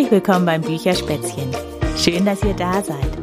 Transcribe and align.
Herzlich 0.00 0.24
willkommen 0.24 0.46
beim 0.46 0.62
Bücherspätzchen. 0.62 1.50
Schön, 1.98 2.24
dass 2.24 2.42
ihr 2.42 2.54
da 2.54 2.82
seid. 2.82 3.18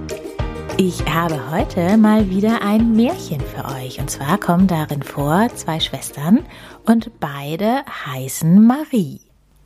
Ich 0.78 1.04
habe 1.06 1.50
heute 1.50 1.98
mal 1.98 2.30
wieder 2.30 2.62
ein 2.62 2.96
Märchen 2.96 3.42
für 3.42 3.66
euch. 3.66 4.00
Und 4.00 4.12
zwar 4.12 4.38
kommen 4.38 4.68
darin 4.68 5.02
vor 5.02 5.50
zwei 5.56 5.80
Schwestern 5.80 6.46
und 6.86 7.20
beide 7.20 7.84
heißen 8.06 8.64
Marie. 8.64 9.22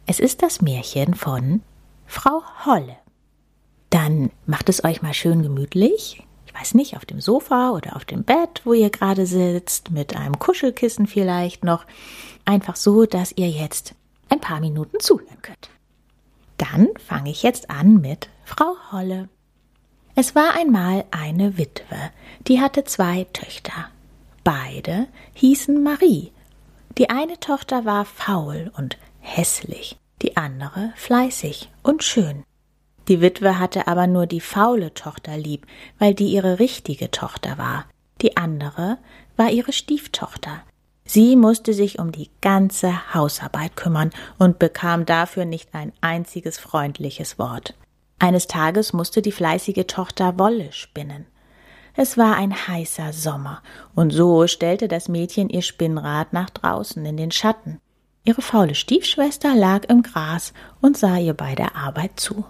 Es 0.06 0.22
ist 0.22 0.42
das 0.42 0.62
Märchen 0.62 1.14
von 1.14 1.62
Frau 2.06 2.44
Holle. 2.66 2.96
Dann 3.90 4.32
macht 4.46 4.70
es 4.70 4.86
euch 4.86 5.02
mal 5.02 5.14
schön 5.14 5.44
gemütlich. 5.44 6.26
Ich 6.46 6.54
weiß 6.54 6.76
nicht, 6.76 6.96
auf 6.96 7.04
dem 7.04 7.20
Sofa 7.20 7.72
oder 7.72 7.98
auf 7.98 8.06
dem 8.06 8.24
Bett, 8.24 8.62
wo 8.64 8.72
ihr 8.72 8.90
gerade 8.90 9.26
sitzt, 9.26 9.92
mit 9.92 10.16
einem 10.16 10.40
Kuschelkissen 10.40 11.08
vielleicht 11.08 11.66
noch. 11.66 11.84
Einfach 12.46 12.78
so, 12.78 13.06
dass 13.06 13.34
ihr 13.36 13.50
jetzt 13.50 13.96
ein 14.30 14.40
paar 14.40 14.62
Minuten 14.62 15.02
zuhören 15.02 15.42
könnt. 15.42 15.70
Dann 16.62 16.90
fange 17.04 17.32
ich 17.32 17.42
jetzt 17.42 17.72
an 17.72 18.00
mit 18.02 18.30
Frau 18.46 18.76
Holle. 18.92 19.30
Es 20.14 20.36
war 20.36 20.54
einmal 20.54 21.06
eine 21.10 21.58
Witwe, 21.58 22.12
die 22.48 22.62
hatte 22.62 22.84
zwei 22.84 23.26
Töchter. 23.34 23.90
Beide 24.44 25.08
hießen 25.34 25.82
Marie. 25.82 26.32
Die 27.00 27.10
eine 27.10 27.40
Tochter 27.40 27.84
war 27.86 28.06
faul 28.06 28.72
und 28.78 29.00
hässlich, 29.22 29.98
die 30.22 30.38
andere 30.38 30.94
fleißig 30.98 31.72
und 31.82 32.04
schön. 32.04 32.44
Die 33.08 33.22
Witwe 33.22 33.58
hatte 33.58 33.88
aber 33.88 34.06
nur 34.06 34.28
die 34.28 34.42
faule 34.42 34.94
Tochter 34.94 35.38
lieb, 35.38 35.66
weil 35.98 36.14
die 36.14 36.28
ihre 36.28 36.60
richtige 36.60 37.10
Tochter 37.10 37.58
war. 37.58 37.86
Die 38.22 38.38
andere 38.38 39.00
war 39.36 39.50
ihre 39.50 39.74
Stieftochter, 39.74 40.62
Sie 41.14 41.36
musste 41.36 41.74
sich 41.74 42.00
um 42.00 42.14
die 42.14 42.30
ganze 42.40 43.14
Hausarbeit 43.14 43.76
kümmern 43.76 44.12
und 44.38 44.60
bekam 44.60 45.06
dafür 45.06 45.44
nicht 45.44 45.76
ein 45.76 45.92
einziges 46.00 46.58
freundliches 46.58 47.38
Wort. 47.38 47.74
Eines 48.18 48.48
Tages 48.48 48.94
musste 48.94 49.22
die 49.22 49.34
fleißige 49.34 49.88
Tochter 49.88 50.40
Wolle 50.40 50.72
spinnen. 50.72 51.26
Es 51.98 52.18
war 52.18 52.38
ein 52.38 52.56
heißer 52.56 53.12
Sommer, 53.12 53.62
und 53.94 54.12
so 54.12 54.48
stellte 54.48 54.88
das 54.88 55.10
Mädchen 55.10 55.50
ihr 55.50 55.64
Spinnrad 55.64 56.32
nach 56.32 56.50
draußen 56.50 57.06
in 57.06 57.18
den 57.18 57.32
Schatten. 57.32 57.82
Ihre 58.24 58.42
faule 58.42 58.74
Stiefschwester 58.74 59.54
lag 59.54 59.90
im 59.90 60.04
Gras 60.04 60.54
und 60.80 60.98
sah 60.98 61.18
ihr 61.18 61.34
bei 61.34 61.56
der 61.56 61.76
Arbeit 61.76 62.22
zu. 62.22 62.46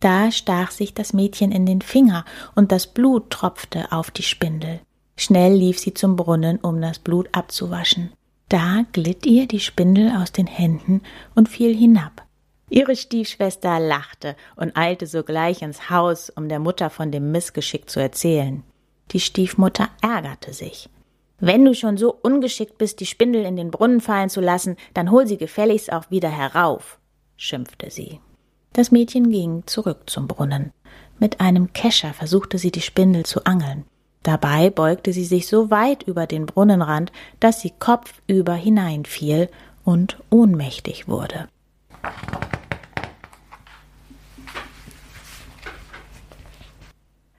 Da 0.00 0.32
stach 0.32 0.72
sich 0.72 0.94
das 0.94 1.12
Mädchen 1.12 1.52
in 1.52 1.64
den 1.64 1.80
Finger, 1.80 2.24
und 2.56 2.72
das 2.72 2.88
Blut 2.88 3.30
tropfte 3.30 3.92
auf 3.92 4.10
die 4.10 4.24
Spindel. 4.24 4.80
Schnell 5.20 5.52
lief 5.52 5.78
sie 5.78 5.92
zum 5.92 6.16
Brunnen, 6.16 6.60
um 6.60 6.80
das 6.80 6.98
Blut 6.98 7.28
abzuwaschen. 7.32 8.10
Da 8.48 8.86
glitt 8.92 9.26
ihr 9.26 9.46
die 9.46 9.60
Spindel 9.60 10.10
aus 10.16 10.32
den 10.32 10.46
Händen 10.46 11.02
und 11.34 11.50
fiel 11.50 11.76
hinab. 11.76 12.22
Ihre 12.70 12.96
Stiefschwester 12.96 13.78
lachte 13.80 14.34
und 14.56 14.78
eilte 14.78 15.06
sogleich 15.06 15.60
ins 15.60 15.90
Haus, 15.90 16.30
um 16.30 16.48
der 16.48 16.58
Mutter 16.58 16.88
von 16.88 17.12
dem 17.12 17.32
Missgeschick 17.32 17.90
zu 17.90 18.00
erzählen. 18.00 18.62
Die 19.10 19.20
Stiefmutter 19.20 19.90
ärgerte 20.00 20.54
sich. 20.54 20.88
Wenn 21.38 21.66
du 21.66 21.74
schon 21.74 21.98
so 21.98 22.14
ungeschickt 22.14 22.78
bist, 22.78 22.98
die 23.00 23.06
Spindel 23.06 23.44
in 23.44 23.56
den 23.56 23.70
Brunnen 23.70 24.00
fallen 24.00 24.30
zu 24.30 24.40
lassen, 24.40 24.78
dann 24.94 25.10
hol 25.10 25.26
sie 25.26 25.36
gefälligst 25.36 25.92
auch 25.92 26.10
wieder 26.10 26.30
herauf, 26.30 26.98
schimpfte 27.36 27.90
sie. 27.90 28.20
Das 28.72 28.90
Mädchen 28.90 29.30
ging 29.30 29.64
zurück 29.66 30.08
zum 30.08 30.28
Brunnen. 30.28 30.72
Mit 31.18 31.42
einem 31.42 31.74
Kescher 31.74 32.14
versuchte 32.14 32.56
sie 32.56 32.70
die 32.70 32.80
Spindel 32.80 33.26
zu 33.26 33.44
angeln. 33.44 33.84
Dabei 34.22 34.70
beugte 34.70 35.12
sie 35.12 35.24
sich 35.24 35.46
so 35.46 35.70
weit 35.70 36.02
über 36.02 36.26
den 36.26 36.46
Brunnenrand, 36.46 37.10
dass 37.40 37.60
sie 37.60 37.72
kopfüber 37.78 38.54
hineinfiel 38.54 39.48
und 39.84 40.18
ohnmächtig 40.28 41.08
wurde. 41.08 41.48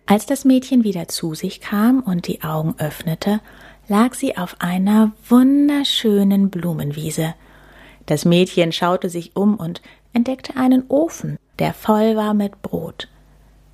Als 0.07 0.25
das 0.25 0.43
Mädchen 0.43 0.83
wieder 0.83 1.07
zu 1.07 1.35
sich 1.35 1.61
kam 1.61 2.01
und 2.01 2.27
die 2.27 2.43
Augen 2.43 2.75
öffnete, 2.79 3.39
lag 3.87 4.13
sie 4.13 4.37
auf 4.37 4.57
einer 4.59 5.13
wunderschönen 5.29 6.49
Blumenwiese. 6.49 7.33
Das 8.07 8.25
Mädchen 8.25 8.73
schaute 8.73 9.09
sich 9.09 9.35
um 9.35 9.55
und 9.55 9.81
entdeckte 10.11 10.57
einen 10.57 10.83
Ofen, 10.89 11.37
der 11.59 11.73
voll 11.73 12.17
war 12.17 12.33
mit 12.33 12.61
Brot. 12.61 13.07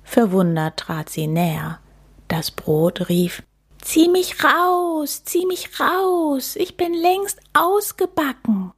Verwundert 0.04 0.76
trat 0.76 1.08
sie 1.08 1.26
näher. 1.26 1.80
Das 2.28 2.50
Brot 2.50 3.08
rief 3.08 3.42
Zieh 3.80 4.08
mich 4.08 4.44
raus, 4.44 5.22
zieh 5.24 5.46
mich 5.46 5.80
raus, 5.80 6.56
ich 6.56 6.76
bin 6.76 6.92
längst 6.92 7.40
ausgebacken. 7.54 8.72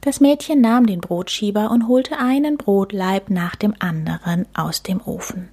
Das 0.00 0.20
Mädchen 0.20 0.60
nahm 0.60 0.86
den 0.86 1.00
Brotschieber 1.00 1.70
und 1.70 1.86
holte 1.86 2.18
einen 2.18 2.56
Brotleib 2.56 3.28
nach 3.30 3.54
dem 3.54 3.74
anderen 3.78 4.46
aus 4.54 4.82
dem 4.82 5.00
Ofen. 5.02 5.50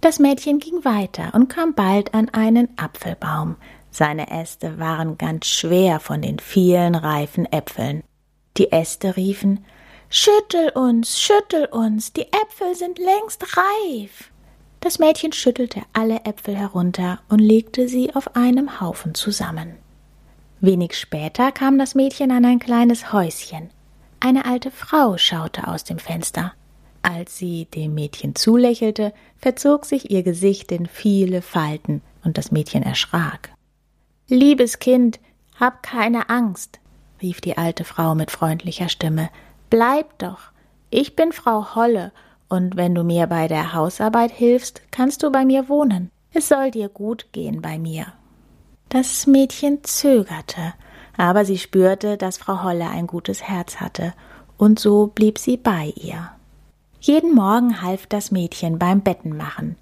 Das 0.00 0.18
Mädchen 0.18 0.58
ging 0.58 0.84
weiter 0.84 1.34
und 1.34 1.48
kam 1.48 1.74
bald 1.74 2.14
an 2.14 2.28
einen 2.30 2.68
Apfelbaum. 2.78 3.56
Seine 3.90 4.30
Äste 4.30 4.78
waren 4.78 5.18
ganz 5.18 5.46
schwer 5.46 6.00
von 6.00 6.22
den 6.22 6.38
vielen 6.38 6.94
reifen 6.94 7.46
Äpfeln. 7.46 8.02
Die 8.56 8.72
Äste 8.72 9.16
riefen 9.16 9.64
Schüttel 10.10 10.70
uns, 10.70 11.20
schüttel 11.20 11.66
uns, 11.66 12.14
die 12.14 12.26
Äpfel 12.32 12.74
sind 12.74 12.98
längst 12.98 13.44
reif. 13.56 14.30
Das 14.80 14.98
Mädchen 14.98 15.32
schüttelte 15.32 15.82
alle 15.92 16.24
Äpfel 16.24 16.56
herunter 16.56 17.20
und 17.28 17.40
legte 17.40 17.88
sie 17.88 18.14
auf 18.14 18.36
einem 18.36 18.80
Haufen 18.80 19.14
zusammen. 19.14 19.74
Wenig 20.60 20.96
später 20.96 21.52
kam 21.52 21.78
das 21.78 21.94
Mädchen 21.94 22.30
an 22.30 22.44
ein 22.44 22.58
kleines 22.58 23.12
Häuschen. 23.12 23.70
Eine 24.20 24.44
alte 24.44 24.70
Frau 24.70 25.16
schaute 25.16 25.68
aus 25.68 25.84
dem 25.84 25.98
Fenster. 25.98 26.52
Als 27.02 27.38
sie 27.38 27.66
dem 27.66 27.94
Mädchen 27.94 28.34
zulächelte, 28.34 29.14
verzog 29.36 29.84
sich 29.84 30.10
ihr 30.10 30.22
Gesicht 30.22 30.72
in 30.72 30.86
viele 30.86 31.42
Falten, 31.42 32.02
und 32.24 32.36
das 32.36 32.50
Mädchen 32.50 32.82
erschrak. 32.82 33.50
Liebes 34.28 34.80
Kind, 34.80 35.20
hab 35.58 35.82
keine 35.82 36.28
Angst, 36.28 36.80
rief 37.22 37.40
die 37.40 37.56
alte 37.56 37.84
Frau 37.84 38.14
mit 38.14 38.30
freundlicher 38.30 38.88
Stimme. 38.88 39.30
Bleib 39.70 40.18
doch. 40.18 40.50
Ich 40.90 41.16
bin 41.16 41.32
Frau 41.32 41.74
Holle 41.74 42.12
und 42.48 42.76
wenn 42.76 42.94
du 42.94 43.04
mir 43.04 43.26
bei 43.26 43.48
der 43.48 43.74
Hausarbeit 43.74 44.30
hilfst, 44.30 44.82
kannst 44.90 45.22
du 45.22 45.30
bei 45.30 45.44
mir 45.44 45.68
wohnen. 45.68 46.10
Es 46.32 46.48
soll 46.48 46.70
dir 46.70 46.88
gut 46.88 47.32
gehen 47.32 47.62
bei 47.62 47.78
mir. 47.78 48.06
Das 48.88 49.26
Mädchen 49.26 49.84
zögerte, 49.84 50.74
aber 51.16 51.44
sie 51.44 51.58
spürte, 51.58 52.16
dass 52.16 52.38
Frau 52.38 52.62
Holle 52.62 52.88
ein 52.88 53.06
gutes 53.06 53.42
Herz 53.42 53.80
hatte, 53.80 54.14
und 54.56 54.78
so 54.78 55.08
blieb 55.08 55.38
sie 55.38 55.56
bei 55.56 55.92
ihr. 55.96 56.30
Jeden 57.00 57.34
Morgen 57.34 57.82
half 57.82 58.06
das 58.06 58.30
Mädchen 58.30 58.78
beim 58.78 59.02
Bettenmachen. 59.02 59.76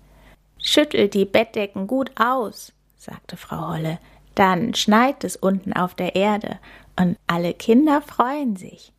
Schüttelt 0.58 1.14
die 1.14 1.24
Bettdecken 1.24 1.86
gut 1.86 2.10
aus, 2.20 2.72
sagte 2.96 3.36
Frau 3.36 3.68
Holle, 3.68 3.98
dann 4.34 4.74
schneit 4.74 5.24
es 5.24 5.36
unten 5.36 5.72
auf 5.72 5.94
der 5.94 6.14
Erde, 6.14 6.58
und 6.98 7.16
alle 7.26 7.54
Kinder 7.54 8.02
freuen 8.02 8.56
sich. 8.56 8.92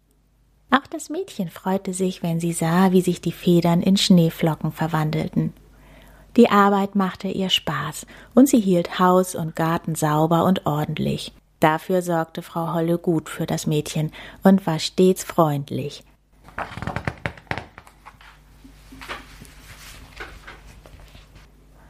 Auch 0.69 0.85
das 0.89 1.09
Mädchen 1.09 1.49
freute 1.49 1.93
sich, 1.93 2.23
wenn 2.23 2.39
sie 2.39 2.51
sah, 2.51 2.91
wie 2.91 3.01
sich 3.01 3.21
die 3.21 3.31
Federn 3.31 3.81
in 3.81 3.95
Schneeflocken 3.95 4.71
verwandelten. 4.71 5.53
Die 6.35 6.49
Arbeit 6.49 6.95
machte 6.95 7.29
ihr 7.29 7.49
Spaß, 7.49 8.05
und 8.35 8.49
sie 8.49 8.59
hielt 8.59 8.99
Haus 8.99 9.33
und 9.33 9.55
Garten 9.55 9.95
sauber 9.95 10.43
und 10.43 10.65
ordentlich. 10.65 11.33
Dafür 11.59 12.01
sorgte 12.01 12.41
Frau 12.41 12.73
Holle 12.73 12.97
gut 12.97 13.29
für 13.29 13.45
das 13.45 13.65
Mädchen 13.65 14.11
und 14.43 14.67
war 14.67 14.77
stets 14.77 15.23
freundlich. 15.23 16.03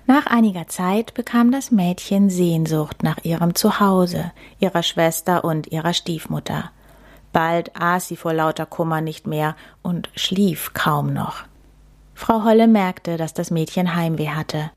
Nach 0.05 0.25
einiger 0.27 0.67
Zeit 0.67 1.13
bekam 1.15 1.51
das 1.51 1.69
Mädchen 1.69 2.29
Sehnsucht 2.29 3.03
nach 3.03 3.17
ihrem 3.25 3.55
Zuhause, 3.55 4.31
ihrer 4.59 4.83
Schwester 4.83 5.43
und 5.43 5.67
ihrer 5.67 5.93
Stiefmutter. 5.93 6.71
Bald 7.37 7.69
aß 7.79 8.07
sie 8.07 8.15
vor 8.15 8.33
lauter 8.33 8.65
Kummer 8.65 8.99
nicht 8.99 9.27
mehr 9.27 9.55
und 9.83 10.09
schlief 10.15 10.73
kaum 10.73 11.13
noch. 11.13 11.43
Frau 12.15 12.43
Holle 12.43 12.67
merkte, 12.67 13.15
dass 13.15 13.35
das 13.35 13.51
Mädchen 13.51 13.95
Heimweh 13.95 14.29
hatte. 14.29 14.71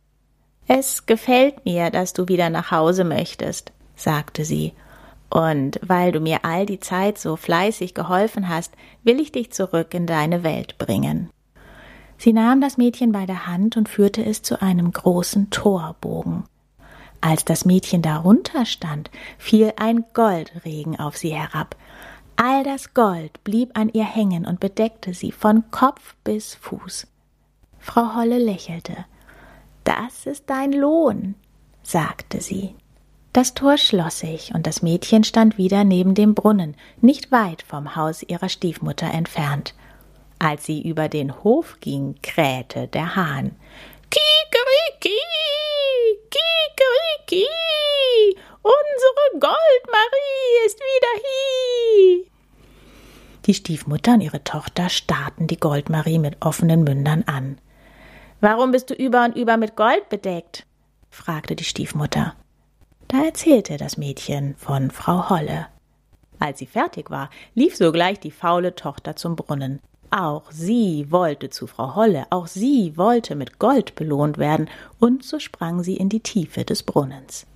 Es 0.69 1.07
gefällt 1.07 1.65
mir, 1.65 1.89
dass 1.89 2.13
du 2.13 2.29
wieder 2.29 2.51
nach 2.51 2.71
Hause 2.71 3.05
möchtest, 3.05 3.73
sagte 3.97 4.45
sie, 4.45 4.75
und 5.31 5.81
weil 5.83 6.13
du 6.13 6.21
mir 6.21 6.41
all 6.45 6.67
die 6.67 6.81
Zeit 6.81 7.17
so 7.17 7.37
fleißig 7.37 7.95
geholfen 7.95 8.51
hast, 8.51 8.75
will 9.05 9.21
ich 9.21 9.33
dich 9.33 9.53
zurück 9.53 9.95
in 9.95 10.07
deine 10.07 10.43
Welt 10.43 10.77
bringen. 10.77 11.31
Sie 12.19 12.35
nahm 12.35 12.61
das 12.61 12.77
Mädchen 12.77 13.11
bei 13.11 13.25
der 13.25 13.47
Hand 13.47 13.79
und 13.79 13.89
führte 13.89 14.23
es 14.23 14.43
zu 14.43 14.61
einem 14.61 14.93
großen 14.93 15.49
Torbogen. 15.49 16.45
Als 17.23 17.47
das 17.47 17.65
Mädchen 17.65 18.03
darunter 18.03 18.67
stand, 18.67 19.11
fiel 19.39 19.73
ein 19.77 20.05
Goldregen 20.13 21.01
auf 21.01 21.17
sie 21.17 21.33
herab, 21.33 21.75
All 22.43 22.65
das 22.65 22.95
Gold 22.95 23.45
blieb 23.45 23.79
an 23.79 23.91
ihr 23.91 24.07
hängen 24.07 24.47
und 24.47 24.61
bedeckte 24.61 25.13
sie 25.13 25.31
von 25.31 25.71
Kopf 25.71 26.15
bis 26.25 26.55
Fuß. 26.55 27.07
Frau 27.79 28.15
Holle 28.15 28.39
lächelte. 28.39 29.05
Das 29.85 30.25
ist 30.25 30.49
dein 30.49 30.73
Lohn, 30.73 31.35
sagte 31.83 32.41
sie. 32.41 32.75
Das 33.35 33.53
Tor 33.53 33.77
schloss 33.77 34.21
sich, 34.21 34.55
und 34.55 34.67
das 34.67 34.81
Mädchen 34.81 35.23
stand 35.23 35.59
wieder 35.59 35.85
neben 35.85 36.15
dem 36.15 36.35
Brunnen, 36.35 36.79
nicht 37.03 37.31
weit 37.31 37.61
vom 37.61 37.95
Haus 37.95 38.23
ihrer 38.23 38.49
Stiefmutter 38.49 39.13
entfernt. 39.13 39.75
Als 40.39 40.65
sie 40.65 40.81
über 40.81 41.11
den 41.11 41.45
Hof 41.45 41.77
ging, 41.83 42.15
krähte 42.23 42.89
der 42.89 43.17
Hahn. 43.17 43.55
Kikeriki, 44.09 45.19
Kikeriki, 46.31 47.47
unsere 48.63 49.31
Goldmarie 49.33 50.67
ist 50.67 50.79
wieder 50.79 51.21
hier. 51.21 52.30
Die 53.47 53.55
Stiefmutter 53.55 54.15
und 54.15 54.21
ihre 54.21 54.45
Tochter 54.45 54.89
starrten 54.89 55.47
die 55.47 55.59
Goldmarie 55.59 56.19
mit 56.19 56.37
offenen 56.41 56.85
Mündern 56.85 57.25
an. 57.27 57.59
Warum 58.41 58.71
bist 58.71 58.91
du 58.91 58.95
über 58.95 59.25
und 59.25 59.37
über 59.37 59.57
mit 59.57 59.77
Gold 59.77 60.09
bedeckt? 60.09 60.67
fragte 61.11 61.57
die 61.57 61.65
Stiefmutter. 61.65 62.35
Da 63.09 63.25
erzählte 63.25 63.77
das 63.77 63.97
Mädchen 63.97 64.55
von 64.57 64.91
Frau 64.91 65.31
Holle. 65.31 65.67
Als 66.39 66.59
sie 66.59 66.67
fertig 66.67 67.11
war, 67.11 67.29
lief 67.55 67.77
sogleich 67.77 68.21
die 68.21 68.31
faule 68.31 68.75
Tochter 68.75 69.17
zum 69.17 69.37
Brunnen. 69.37 69.81
Auch 70.11 70.51
sie 70.51 71.07
wollte 71.11 71.51
zu 71.51 71.67
Frau 71.67 71.95
Holle, 71.95 72.27
auch 72.31 72.47
sie 72.47 72.97
wollte 72.97 73.35
mit 73.35 73.59
Gold 73.59 73.95
belohnt 73.95 74.39
werden, 74.39 74.69
und 74.99 75.23
so 75.25 75.39
sprang 75.39 75.83
sie 75.83 75.97
in 75.97 76.09
die 76.09 76.21
Tiefe 76.21 76.65
des 76.65 76.83
Brunnens. 76.83 77.47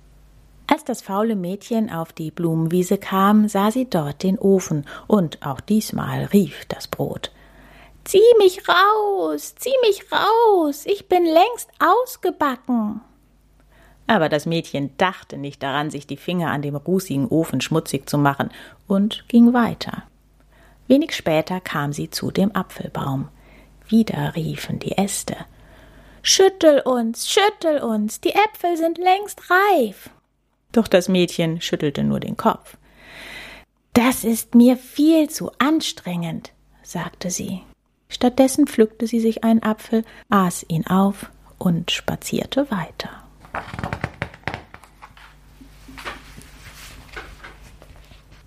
Als 0.67 0.83
das 0.83 1.01
faule 1.01 1.35
Mädchen 1.35 1.91
auf 1.91 2.11
die 2.11 2.31
Blumenwiese 2.31 2.97
kam, 2.97 3.47
sah 3.47 3.71
sie 3.71 3.89
dort 3.89 4.23
den 4.23 4.39
Ofen, 4.39 4.85
und 5.07 5.45
auch 5.45 5.61
diesmal 5.61 6.25
rief 6.25 6.65
das 6.65 6.87
Brot. 6.87 7.31
Zieh 8.03 8.19
mich 8.37 8.61
raus, 8.67 9.55
zieh 9.55 9.75
mich 9.81 10.11
raus, 10.11 10.85
ich 10.85 11.07
bin 11.07 11.25
längst 11.25 11.69
ausgebacken. 11.79 13.01
Aber 14.07 14.29
das 14.29 14.45
Mädchen 14.45 14.91
dachte 14.97 15.37
nicht 15.37 15.63
daran, 15.63 15.89
sich 15.89 16.05
die 16.05 16.17
Finger 16.17 16.51
an 16.51 16.61
dem 16.61 16.75
rußigen 16.75 17.27
Ofen 17.27 17.61
schmutzig 17.61 18.07
zu 18.09 18.17
machen, 18.17 18.49
und 18.87 19.27
ging 19.27 19.53
weiter. 19.53 20.03
Wenig 20.87 21.13
später 21.13 21.59
kam 21.59 21.93
sie 21.93 22.09
zu 22.09 22.29
dem 22.29 22.55
Apfelbaum. 22.55 23.29
Wieder 23.87 24.35
riefen 24.35 24.79
die 24.79 24.97
Äste. 24.97 25.35
Schüttel 26.21 26.81
uns, 26.81 27.29
schüttel 27.29 27.79
uns, 27.79 28.19
die 28.21 28.33
Äpfel 28.33 28.77
sind 28.77 28.97
längst 28.97 29.41
reif. 29.49 30.09
Doch 30.75 30.89
das 30.89 31.07
Mädchen 31.07 31.61
schüttelte 31.61 32.03
nur 32.03 32.19
den 32.19 32.35
Kopf. 32.35 32.75
Das 33.93 34.25
ist 34.25 34.55
mir 34.55 34.75
viel 34.75 35.29
zu 35.29 35.49
anstrengend, 35.57 36.51
sagte 36.83 37.29
sie. 37.29 37.61
Stattdessen 38.09 38.67
pflückte 38.67 39.07
sie 39.07 39.21
sich 39.21 39.45
einen 39.45 39.63
Apfel, 39.63 40.03
aß 40.29 40.65
ihn 40.67 40.85
auf 40.85 41.31
und 41.57 41.91
spazierte 41.91 42.69
weiter. 42.71 43.23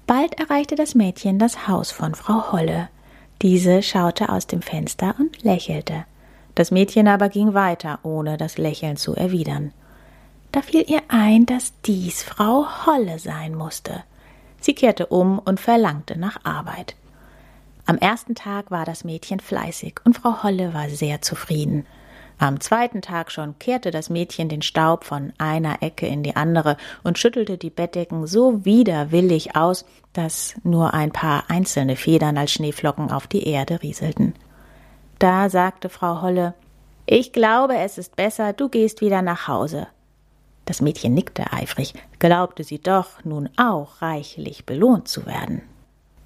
Bald 0.06 0.38
erreichte 0.38 0.74
das 0.74 0.94
Mädchen 0.94 1.38
das 1.38 1.66
Haus 1.66 1.90
von 1.90 2.14
Frau 2.14 2.52
Holle. 2.52 2.90
Diese 3.40 3.82
schaute 3.82 4.28
aus 4.28 4.46
dem 4.46 4.60
Fenster 4.60 5.14
und 5.18 5.42
lächelte. 5.44 6.04
Das 6.54 6.70
Mädchen 6.72 7.08
aber 7.08 7.30
ging 7.30 7.54
weiter, 7.54 8.00
ohne 8.02 8.36
das 8.36 8.58
Lächeln 8.58 8.98
zu 8.98 9.14
erwidern. 9.14 9.72
Da 10.58 10.62
fiel 10.62 10.86
ihr 10.88 11.02
ein, 11.06 11.46
dass 11.46 11.72
dies 11.82 12.24
Frau 12.24 12.66
Holle 12.84 13.20
sein 13.20 13.54
musste. 13.54 14.02
Sie 14.60 14.74
kehrte 14.74 15.06
um 15.06 15.38
und 15.38 15.60
verlangte 15.60 16.18
nach 16.18 16.44
Arbeit. 16.44 16.96
Am 17.86 17.96
ersten 17.96 18.34
Tag 18.34 18.72
war 18.72 18.84
das 18.84 19.04
Mädchen 19.04 19.38
fleißig 19.38 20.00
und 20.02 20.16
Frau 20.16 20.42
Holle 20.42 20.74
war 20.74 20.88
sehr 20.88 21.22
zufrieden. 21.22 21.86
Am 22.38 22.58
zweiten 22.58 23.02
Tag 23.02 23.30
schon 23.30 23.56
kehrte 23.60 23.92
das 23.92 24.10
Mädchen 24.10 24.48
den 24.48 24.62
Staub 24.62 25.04
von 25.04 25.32
einer 25.38 25.80
Ecke 25.80 26.08
in 26.08 26.24
die 26.24 26.34
andere 26.34 26.76
und 27.04 27.20
schüttelte 27.20 27.56
die 27.56 27.70
Bettdecken 27.70 28.26
so 28.26 28.64
widerwillig 28.64 29.54
aus, 29.54 29.84
dass 30.12 30.56
nur 30.64 30.92
ein 30.92 31.12
paar 31.12 31.44
einzelne 31.46 31.94
Federn 31.94 32.36
als 32.36 32.50
Schneeflocken 32.50 33.12
auf 33.12 33.28
die 33.28 33.46
Erde 33.46 33.80
rieselten. 33.80 34.34
Da 35.20 35.50
sagte 35.50 35.88
Frau 35.88 36.20
Holle 36.20 36.54
Ich 37.06 37.32
glaube, 37.32 37.76
es 37.76 37.96
ist 37.96 38.16
besser, 38.16 38.52
du 38.54 38.68
gehst 38.68 39.00
wieder 39.00 39.22
nach 39.22 39.46
Hause. 39.46 39.86
Das 40.68 40.82
Mädchen 40.82 41.14
nickte 41.14 41.50
eifrig, 41.50 41.94
glaubte 42.18 42.62
sie 42.62 42.78
doch 42.78 43.24
nun 43.24 43.48
auch 43.56 44.02
reichlich 44.02 44.66
belohnt 44.66 45.08
zu 45.08 45.24
werden. 45.24 45.62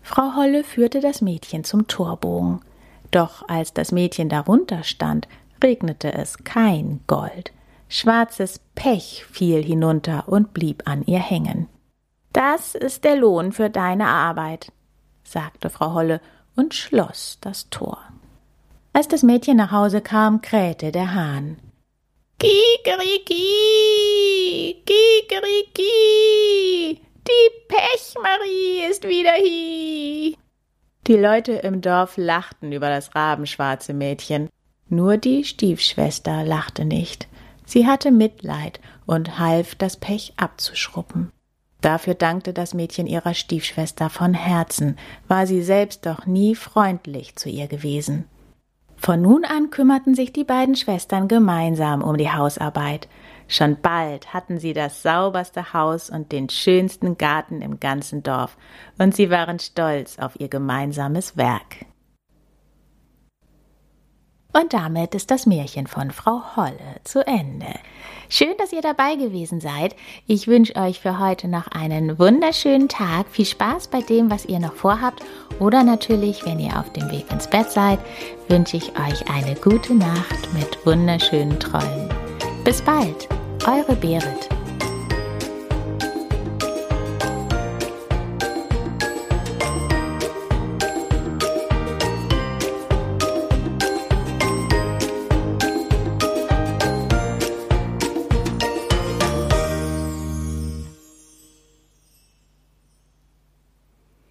Frau 0.03 0.35
Holle 0.35 0.65
führte 0.65 0.99
das 0.99 1.21
Mädchen 1.21 1.63
zum 1.63 1.87
Torbogen. 1.87 2.61
Doch 3.13 3.49
als 3.49 3.73
das 3.73 3.93
Mädchen 3.93 4.29
darunter 4.29 4.83
stand, 4.83 5.29
regnete 5.63 6.13
es 6.13 6.39
kein 6.39 6.99
Gold. 7.07 7.53
Schwarzes 7.89 8.59
Pech 8.75 9.25
fiel 9.31 9.63
hinunter 9.63 10.25
und 10.27 10.53
blieb 10.53 10.89
an 10.89 11.05
ihr 11.07 11.21
hängen. 11.21 11.69
Das 12.33 12.75
ist 12.75 13.05
der 13.05 13.15
Lohn 13.15 13.53
für 13.53 13.71
deine 13.71 14.09
Arbeit, 14.09 14.73
sagte 15.23 15.71
Frau 15.71 15.95
Holle 15.95 16.21
und 16.57 16.75
schloss 16.75 17.39
das 17.43 17.71
Tor. 17.71 18.01
Als 18.93 19.07
das 19.07 19.23
Mädchen 19.23 19.59
nach 19.59 19.71
Hause 19.71 20.01
kam, 20.01 20.43
krähte 20.43 20.91
der 20.91 21.15
Hahn. 21.15 21.59
Kikeriki, 22.43 23.47
Kikeriki, 24.85 25.85
die 27.29 27.51
Pechmarie 27.69 28.91
ist 28.91 29.05
wieder 29.05 29.35
hier. 29.35 30.35
Die 31.07 31.17
Leute 31.17 31.53
im 31.53 31.81
Dorf 31.81 32.17
lachten 32.17 32.73
über 32.73 32.89
das 32.89 33.15
rabenschwarze 33.15 33.95
Mädchen. 33.95 34.49
Nur 34.89 35.19
die 35.19 35.45
Stiefschwester 35.45 36.43
lachte 36.43 36.85
nicht. 36.85 37.29
Sie 37.65 37.87
hatte 37.87 38.11
Mitleid 38.11 38.81
und 39.07 39.39
half, 39.39 39.77
das 39.77 39.97
Pech 39.97 40.33
abzuschruppen. 40.37 41.31
Dafür 41.81 42.15
dankte 42.15 42.53
das 42.53 42.75
Mädchen 42.75 43.07
ihrer 43.07 43.35
Stiefschwester 43.35 44.11
von 44.11 44.35
Herzen, 44.35 44.99
war 45.29 45.47
sie 45.47 45.63
selbst 45.63 46.07
doch 46.07 46.27
nie 46.27 46.57
freundlich 46.57 47.37
zu 47.37 47.49
ihr 47.49 47.69
gewesen. 47.69 48.25
Von 49.03 49.21
nun 49.21 49.45
an 49.45 49.71
kümmerten 49.71 50.15
sich 50.15 50.33
die 50.33 50.45
beiden 50.45 50.77
Schwestern 50.77 51.27
gemeinsam 51.27 52.03
um 52.03 52.17
die 52.17 52.31
Hausarbeit. 52.31 53.09
Schon 53.49 53.77
bald 53.83 54.33
hatten 54.33 54.61
sie 54.61 54.75
das 54.75 55.03
sauberste 55.03 55.73
Haus 55.73 56.09
und 56.09 56.31
den 56.31 56.49
schönsten 56.49 57.19
Garten 57.19 57.63
im 57.63 57.81
ganzen 57.81 58.23
Dorf, 58.23 58.57
und 58.99 59.13
sie 59.13 59.29
waren 59.29 59.59
stolz 59.59 60.21
auf 60.21 60.39
ihr 60.39 60.47
gemeinsames 60.47 61.37
Werk. 61.37 61.85
Und 64.53 64.73
damit 64.75 65.15
ist 65.15 65.31
das 65.31 65.47
Märchen 65.47 65.87
von 65.87 66.11
Frau 66.11 66.43
Holle 66.57 67.01
zu 67.05 67.27
Ende. 67.27 67.75
Schön, 68.29 68.55
dass 68.59 68.73
ihr 68.73 68.83
dabei 68.83 69.15
gewesen 69.17 69.61
seid. 69.61 69.95
Ich 70.27 70.47
wünsche 70.47 70.77
euch 70.77 71.01
für 71.01 71.19
heute 71.19 71.49
noch 71.49 71.69
einen 71.69 72.19
wunderschönen 72.19 72.89
Tag. 72.89 73.27
Viel 73.31 73.47
Spaß 73.47 73.89
bei 73.89 74.01
dem, 74.01 74.31
was 74.31 74.45
ihr 74.47 74.59
noch 74.59 74.75
vorhabt. 74.75 75.23
Oder 75.59 75.83
natürlich, 75.83 76.45
wenn 76.45 76.59
ihr 76.59 76.79
auf 76.79 76.93
dem 76.93 77.11
Weg 77.11 77.31
ins 77.31 77.49
Bett 77.49 77.71
seid, 77.71 77.99
wünsche 78.49 78.77
ich 78.77 78.91
euch 78.91 79.29
eine 79.31 79.55
gute 79.55 79.95
Nacht 79.95 80.53
mit 80.55 80.87
wunderschönen 80.87 81.59
Träumen. 81.59 82.09
Bis 82.65 82.81
bald, 82.83 83.29
eure 83.67 83.97
Berit. 83.97 84.49